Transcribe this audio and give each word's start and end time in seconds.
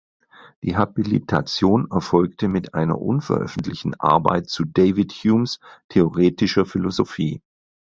Die 0.63 0.75
Habilitation 0.75 1.91
erfolgte 1.91 2.47
mit 2.47 2.73
einer 2.73 2.99
unveröffentlichten 2.99 3.93
Arbeit 3.99 4.49
zu 4.49 4.65
David 4.65 5.11
Humes 5.11 5.59
theoretischer 5.89 6.65
Philosophie. 6.65 7.43